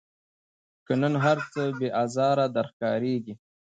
که 0.85 0.93
نن 1.01 1.13
هرڅه 1.25 1.61
بې 1.77 1.87
آزاره 2.03 2.45
در 2.55 2.65
ښکاریږي 2.71 3.33